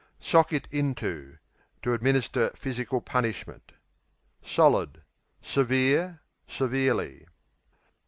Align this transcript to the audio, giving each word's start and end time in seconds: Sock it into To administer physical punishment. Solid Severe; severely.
Sock 0.17 0.51
it 0.51 0.67
into 0.71 1.37
To 1.83 1.93
administer 1.93 2.49
physical 2.55 3.01
punishment. 3.01 3.73
Solid 4.41 5.03
Severe; 5.43 6.21
severely. 6.47 7.27